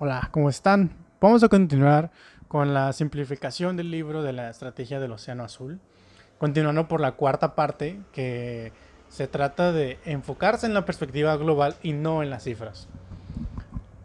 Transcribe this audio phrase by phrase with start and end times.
[0.00, 0.90] Hola, ¿cómo están?
[1.20, 2.10] Vamos a continuar
[2.48, 5.78] con la simplificación del libro de la estrategia del Océano Azul,
[6.38, 8.72] continuando por la cuarta parte que
[9.08, 12.88] se trata de enfocarse en la perspectiva global y no en las cifras.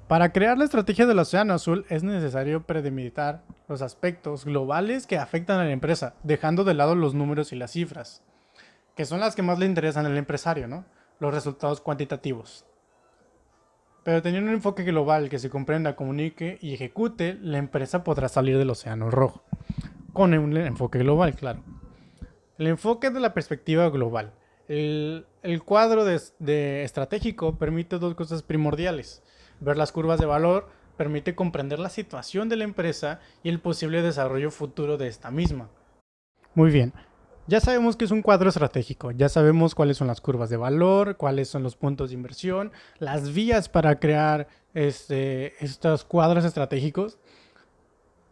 [0.08, 5.60] Para crear la estrategia del Océano Azul es necesario predelimitar los aspectos globales que afectan
[5.60, 8.22] a la empresa, dejando de lado los números y las cifras,
[8.96, 10.86] que son las que más le interesan al empresario, ¿no?
[11.20, 12.64] Los resultados cuantitativos.
[14.04, 18.58] Pero teniendo un enfoque global que se comprenda, comunique y ejecute, la empresa podrá salir
[18.58, 19.44] del océano rojo.
[20.14, 21.62] Con un enfoque global, claro.
[22.58, 24.34] El enfoque de la perspectiva global.
[24.68, 25.26] El,
[25.66, 29.24] cuadro de, estratégico permite dos cosas primordiales.
[29.60, 34.02] Ver las curvas de valor permite comprender la situación de la empresa y el posible
[34.02, 35.70] desarrollo futuro de esta misma.
[36.54, 36.94] Muy bien,
[37.50, 41.18] ya sabemos que es un cuadro estratégico, ya sabemos cuáles son las curvas de valor,
[41.18, 47.18] cuáles son los puntos de inversión, las vías para crear este, estos cuadros estratégicos.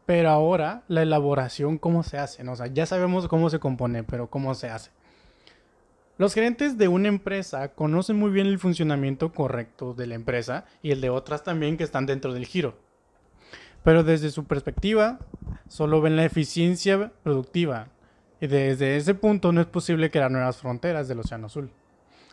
[0.05, 2.47] Pero ahora la elaboración, ¿cómo se hace?
[2.47, 4.91] O sea, ya sabemos cómo se compone, pero ¿cómo se hace?
[6.19, 10.91] Los gerentes de una empresa conocen muy bien el funcionamiento correcto de la empresa y
[10.91, 12.77] el de otras también que están dentro del giro.
[13.83, 15.19] Pero desde su perspectiva,
[15.67, 17.89] solo ven la eficiencia productiva,
[18.39, 21.71] y desde ese punto no es posible crear nuevas fronteras del Océano Azul.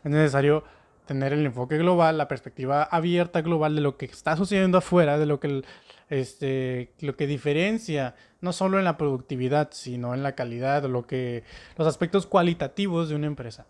[0.04, 0.64] Es necesario
[1.06, 5.26] tener el enfoque global, la perspectiva abierta global de lo que está sucediendo afuera, de
[5.26, 5.62] lo que,
[6.08, 11.44] este, lo que diferencia no solo en la productividad, sino en la calidad, lo que,
[11.76, 13.66] los aspectos cualitativos de una empresa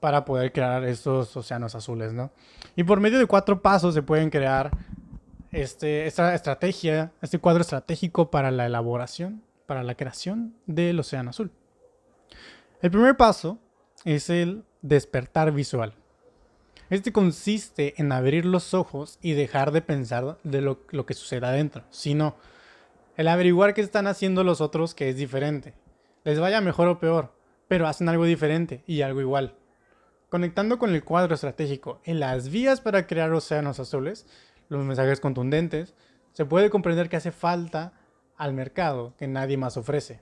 [0.00, 2.30] para poder crear estos océanos azules, ¿no?
[2.76, 4.70] Y por medio de cuatro pasos se pueden crear
[5.50, 11.52] este, esta estrategia, este cuadro estratégico para la elaboración, para la creación del océano azul.
[12.80, 13.58] El primer paso
[14.06, 15.94] es el despertar visual.
[16.88, 21.84] Este consiste en abrir los ojos y dejar de pensar de lo, que sucede adentro,
[21.90, 22.36] sino
[23.18, 25.74] el averiguar qué están haciendo los otros que es diferente.
[26.24, 27.34] Les vaya mejor o peor,
[27.68, 29.54] pero hacen algo diferente y algo igual.
[30.30, 34.26] Conectando con el cuadro estratégico en las vías para crear océanos azules,
[34.70, 35.94] los mensajes contundentes,
[36.32, 37.92] se puede comprender que hace falta
[38.38, 40.20] al mercado que nadie más ofrece.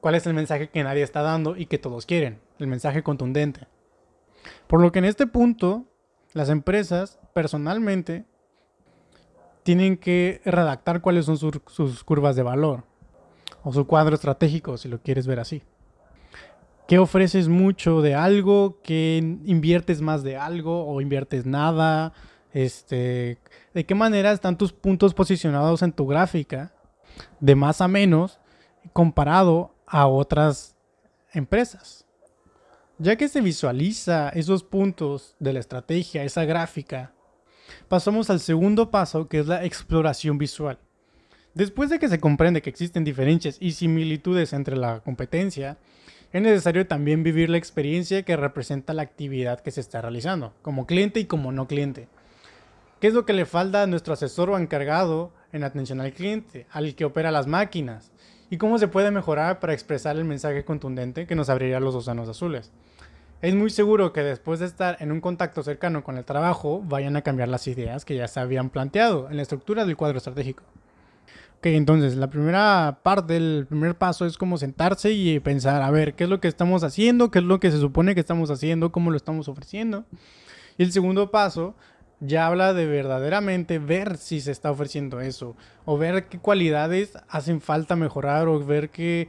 [0.00, 2.40] ¿Cuál es el mensaje que nadie está dando y que todos quieren?
[2.58, 3.66] El mensaje contundente.
[4.66, 5.84] Por lo que en este punto,
[6.32, 8.24] las empresas personalmente
[9.62, 12.84] tienen que redactar cuáles son sus, curvas de valor
[13.62, 15.62] o su cuadro estratégico, si lo quieres ver así.
[16.88, 18.78] ¿Qué ofreces mucho de algo?
[18.82, 22.14] ¿Qué inviertes más de algo o inviertes nada?
[22.52, 23.38] Este,
[23.74, 26.72] ¿De qué manera están tus puntos posicionados en tu gráfica
[27.40, 28.38] de más a menos
[28.92, 30.76] comparado a otras
[31.32, 32.06] empresas.
[32.98, 37.12] Ya que se visualiza esos puntos de la estrategia, esa gráfica,
[37.88, 40.78] pasamos al segundo paso que es la exploración visual.
[41.54, 45.78] Después de que se comprende que existen diferencias y similitudes entre la competencia,
[46.32, 50.86] es necesario también vivir la experiencia que representa la actividad que se está realizando, como
[50.86, 52.08] cliente y como no cliente.
[53.00, 56.66] ¿Qué es lo que le falta a nuestro asesor o encargado en atención al cliente,
[56.70, 58.12] al que opera las máquinas?
[58.50, 62.28] y cómo se puede mejorar para expresar el mensaje contundente que nos abriría los océanos
[62.28, 62.72] azules.
[63.40, 67.16] Es muy seguro que después de estar en un contacto cercano con el trabajo, vayan
[67.16, 70.64] a cambiar las ideas que ya se habían planteado en la estructura del cuadro estratégico.
[71.58, 76.14] Ok, entonces la primera parte, el primer paso es como sentarse y pensar, a ver,
[76.14, 77.30] ¿qué es lo que estamos haciendo?
[77.30, 78.92] ¿Qué es lo que se supone que estamos haciendo?
[78.92, 80.04] ¿Cómo lo estamos ofreciendo?
[80.76, 81.74] Y el segundo paso
[82.20, 87.60] ya habla de verdaderamente ver si se está ofreciendo eso, o ver qué cualidades hacen
[87.60, 89.28] falta mejorar, o ver qué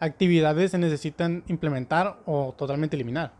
[0.00, 3.32] actividades se necesitan implementar o totalmente eliminar.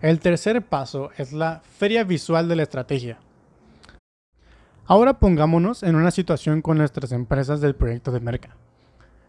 [0.00, 3.18] El tercer paso es la feria visual de la estrategia.
[4.86, 8.56] Ahora pongámonos en una situación con nuestras empresas del proyecto de Merca.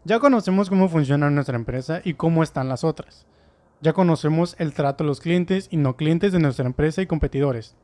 [0.05, 3.27] Ya conocemos cómo funciona nuestra empresa y cómo están las otras.
[3.81, 7.75] Ya conocemos el trato a los clientes y no clientes de nuestra empresa y competidores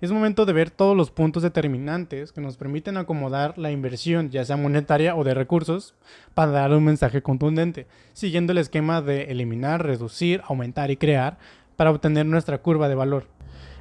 [0.00, 4.44] es momento de ver todos los puntos determinantes que nos permiten acomodar la inversión, ya
[4.44, 5.94] sea monetaria o de recursos,
[6.34, 11.38] para dar un mensaje contundente, siguiendo el esquema de eliminar, reducir, aumentar y crear
[11.76, 13.26] para obtener nuestra curva de valor.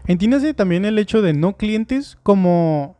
[0.07, 2.97] Entiéndase también el hecho de no clientes como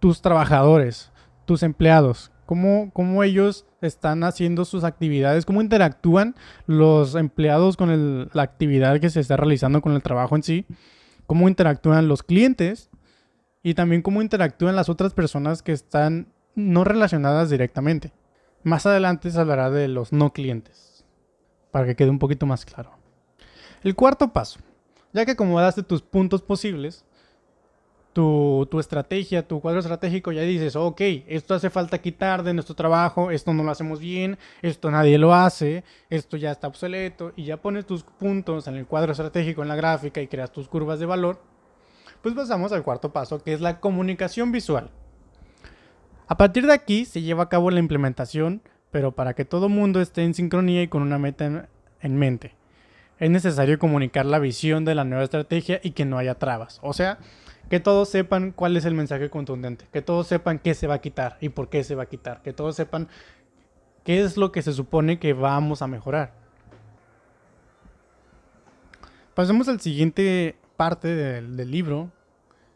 [0.00, 1.12] tus trabajadores,
[1.44, 6.34] tus empleados, cómo, cómo ellos están haciendo sus actividades, cómo interactúan
[6.66, 10.66] los empleados con la actividad que se está realizando con el trabajo en sí
[11.32, 12.90] cómo interactúan los clientes
[13.62, 18.12] y también cómo interactúan las otras personas que están no relacionadas directamente.
[18.64, 21.06] Más adelante se hablará de los no clientes,
[21.70, 22.98] para que quede un poquito más claro.
[23.82, 24.60] El cuarto paso,
[25.14, 27.06] ya que acomodaste tus puntos posibles,
[28.12, 33.30] tu, estrategia, tu cuadro estratégico, ya dices, ok, esto hace falta quitar de nuestro trabajo,
[33.30, 37.56] esto no lo hacemos bien, esto nadie lo hace, esto ya está obsoleto, y ya
[37.56, 41.06] pones tus puntos en el cuadro estratégico, en la gráfica, y creas tus curvas de
[41.06, 41.40] valor,
[42.22, 44.90] pues pasamos al cuarto paso, que es la comunicación visual.
[46.28, 50.00] A partir de aquí se lleva a cabo la implementación, pero para que todo mundo
[50.00, 51.68] esté en sincronía y con una meta
[52.00, 52.61] en mente.
[53.18, 56.80] Es necesario comunicar la visión de la nueva estrategia y que no haya trabas.
[56.82, 57.18] O sea,
[57.70, 61.00] que todos sepan cuál es el mensaje contundente, que todos sepan qué se va a
[61.00, 63.08] quitar y por qué se va a quitar, que todos sepan
[64.04, 66.34] qué es lo que se supone que vamos a mejorar.
[69.34, 72.10] Pasemos al siguiente parte del, libro,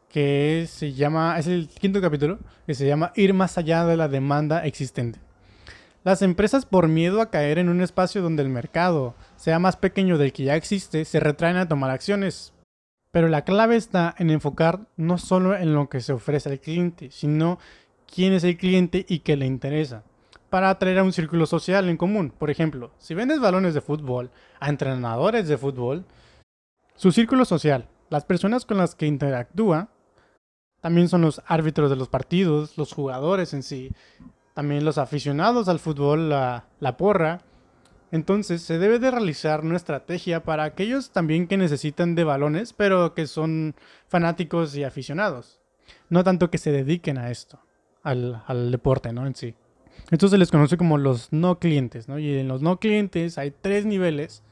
[0.09, 4.09] que se llama, es el quinto capítulo, que se llama Ir más allá de la
[4.09, 5.21] demanda existente.
[6.06, 10.19] Las empresas por miedo a caer en un espacio donde el mercado sea más pequeño
[10.19, 12.53] del que ya existe, se retraen a tomar acciones,
[13.11, 17.11] pero la clave está en enfocar no solo en lo que se ofrece al cliente,
[17.11, 17.58] sino
[18.06, 20.05] quién es el cliente y qué le interesa,
[20.49, 22.31] para atraer a un círculo social en común.
[22.31, 24.31] Por ejemplo, si vendes balones de fútbol
[24.61, 26.05] a entrenadores de fútbol,
[26.94, 29.88] su círculo social, las personas con las que interactúa,
[30.81, 33.91] también son los árbitros de los partidos, los jugadores en sí,
[34.56, 37.43] también los aficionados al fútbol, la, la porra,
[38.11, 43.12] entonces se debe de realizar una estrategia para aquellos también que necesitan de balones, pero
[43.12, 43.75] que son
[44.08, 45.61] fanáticos y aficionados.
[46.08, 47.61] No tanto que se dediquen a esto,
[48.03, 49.26] al, deporte, ¿no?
[49.26, 49.55] En sí.
[50.11, 52.19] Esto se les conoce como los no clientes, ¿no?
[52.19, 54.43] Y en los no clientes hay tres niveles.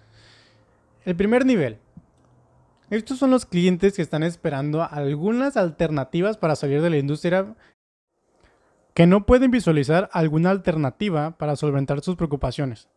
[1.06, 1.78] El primer nivel.
[2.90, 7.54] Estos son los clientes que están esperando algunas alternativas para salir de la industria
[8.94, 12.88] que no pueden visualizar alguna alternativa para solventar sus preocupaciones.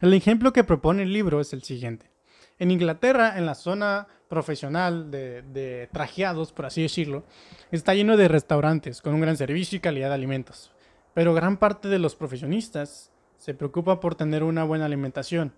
[0.00, 2.10] El ejemplo que propone el libro es el siguiente.
[2.58, 7.24] En Inglaterra, en la zona profesional de, trajeados, por así decirlo,
[7.70, 10.72] está lleno de restaurantes con un gran servicio y calidad de alimentos.
[11.14, 15.52] Pero gran parte de los profesionistas se preocupa por tener una buena alimentación,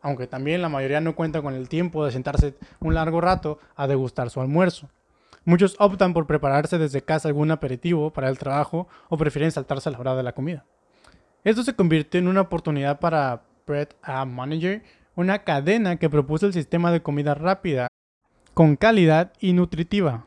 [0.00, 3.88] aunque también la mayoría no cuenta con el tiempo de sentarse un largo rato a
[3.88, 4.88] degustar su almuerzo.
[5.44, 9.92] Muchos optan por prepararse desde casa algún aperitivo para el trabajo o prefieren saltarse a
[9.92, 10.64] la hora de la comida.
[11.44, 14.82] Esto se convierte en una oportunidad para Bread a Manager,
[15.16, 17.88] una cadena que propuso el sistema de comida rápida,
[18.54, 20.26] con calidad y nutritiva,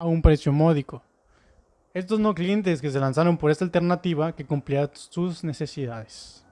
[0.00, 1.02] a un precio módico.
[1.94, 6.45] Estos no clientes que se lanzaron por esta alternativa que cumplía sus necesidades.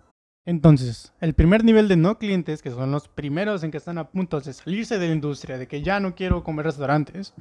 [0.46, 4.08] Entonces, el primer nivel de no clientes, que son los primeros en que están a
[4.08, 7.32] punto de salirse de la industria, de que ya no quiero comer restaurantes,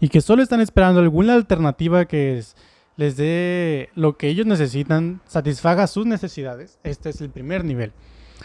[0.00, 2.56] y que solo están esperando alguna alternativa que es
[2.96, 6.78] les dé lo que ellos necesitan, satisfaga sus necesidades.
[6.84, 7.92] Este es el primer nivel.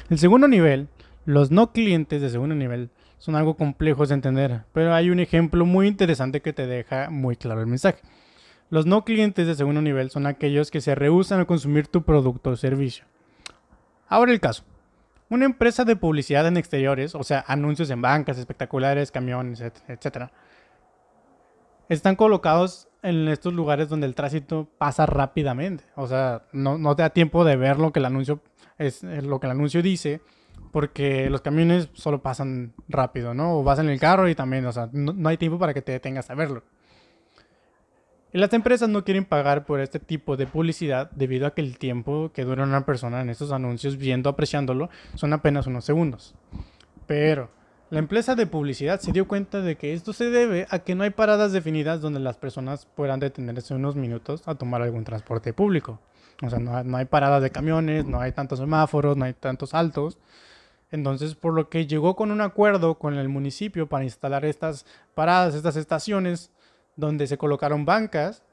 [0.09, 0.87] El segundo nivel,
[1.25, 2.89] los no clientes de segundo nivel
[3.19, 7.35] son algo complejos de entender, pero hay un ejemplo muy interesante que te deja muy
[7.35, 7.99] claro el mensaje.
[8.69, 12.51] Los no clientes de segundo nivel son aquellos que se rehusan a consumir tu producto
[12.51, 13.05] o servicio.
[14.07, 14.63] Ahora el caso.
[15.29, 20.31] Una empresa de publicidad en exteriores, o sea, anuncios en bancas, espectaculares, camiones, etc.,
[21.87, 25.83] están colocados en estos lugares donde el tránsito pasa rápidamente.
[25.95, 28.41] O sea, no, te da tiempo de ver lo que el anuncio
[28.77, 30.21] es eh, lo que el anuncio dice,
[30.71, 33.59] porque los camiones solo pasan rápido, ¿no?
[33.59, 35.91] O vas en el carro y también, o sea, no, hay tiempo para que te
[35.91, 36.63] detengas a verlo.
[38.31, 42.31] Las empresas no quieren pagar por este tipo de publicidad debido a que el tiempo
[42.31, 46.35] que dura una persona en estos anuncios viendo, apreciándolo, son apenas unos segundos.
[47.07, 47.49] Pero
[47.89, 51.03] la empresa de publicidad se dio cuenta de que esto se debe a que no
[51.03, 55.99] hay paradas definidas donde las personas puedan detenerse unos minutos a tomar algún transporte público.
[56.43, 60.19] O sea, no, hay paradas de camiones, no hay tantos semáforos, no hay tantos altos.
[60.91, 65.55] Entonces, por lo que llegó con un acuerdo con el municipio para instalar estas paradas,
[65.55, 66.51] estas estaciones,
[66.99, 68.43] donde se colocaron bancas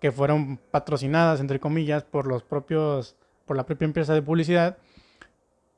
[0.00, 4.78] que fueron patrocinadas, entre comillas, por los propios, por la propia empresa de publicidad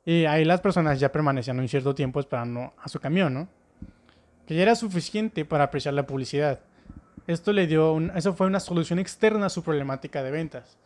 [0.04, 3.48] y ahí las personas ya permanecían un cierto tiempo esperando a su camión, ¿no?
[4.46, 6.60] Que ya era suficiente para apreciar la publicidad.
[7.26, 10.78] Esto le dio, eso fue una solución externa a su problemática de ventas.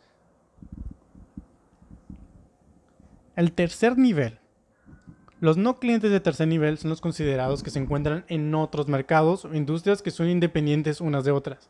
[3.35, 4.39] El tercer nivel.
[5.45, 9.45] Los no clientes de tercer nivel son los considerados que se encuentran en otros mercados
[9.45, 11.69] o industrias que son independientes unas de otras.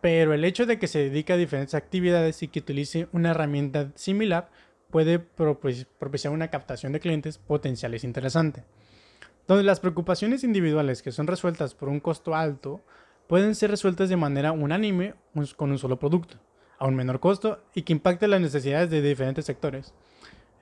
[0.00, 3.92] Pero el hecho de que se dedique a diferentes actividades y que utilice una herramienta
[3.94, 4.48] similar
[4.88, 8.64] puede propiciar una captación de clientes potenciales interesante.
[9.46, 12.80] Donde las preocupaciones individuales que son resueltas por un costo alto
[13.26, 15.12] pueden ser resueltas de manera unánime
[15.56, 16.38] con un solo producto,
[16.78, 19.92] a un menor costo y que impacte las necesidades de diferentes sectores.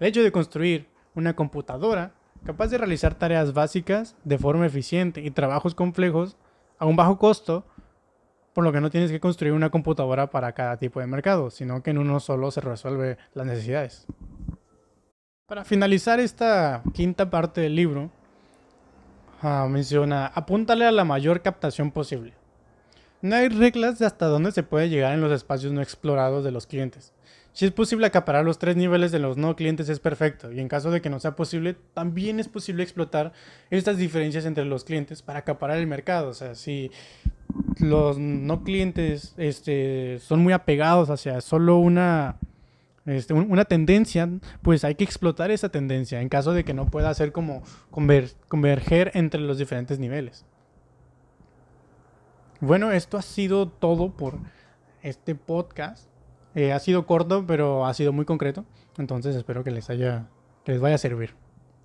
[0.00, 2.12] El hecho de construir una computadora
[2.47, 6.37] capaz de realizar tareas básicas de forma eficiente y trabajos complejos
[6.79, 7.65] a un bajo costo,
[8.55, 11.83] por lo que no tienes que construir una computadora para cada tipo de mercado, sino
[11.83, 14.07] que en uno solo se resuelve las necesidades.
[15.47, 18.11] Para finalizar esta quinta parte del libro,
[19.43, 22.33] ah, menciona, apúntale a la mayor captación posible.
[23.23, 26.53] No hay reglas de hasta dónde se puede llegar en los espacios no explorados de
[26.53, 27.12] los clientes.
[27.57, 30.69] Si es posible acaparar los tres niveles de los no clientes es perfecto y en
[30.69, 33.33] caso de que no sea posible, también es posible explotar
[33.71, 36.29] estas diferencias entre los clientes para acaparar el mercado.
[36.29, 36.91] O sea, si
[37.79, 42.37] los no clientes este, son muy apegados hacia solo una,
[43.07, 44.29] este, una tendencia,
[44.61, 49.13] pues hay que explotar esa tendencia en caso de que no pueda hacer como converger
[49.15, 50.45] entre los diferentes niveles.
[52.61, 54.41] Bueno, esto ha sido todo por
[55.03, 56.11] este podcast.
[56.57, 58.65] Eh, ha sido corto, pero ha sido muy concreto.
[58.97, 60.27] Entonces espero que les haya,
[60.65, 61.35] que les vaya a servir.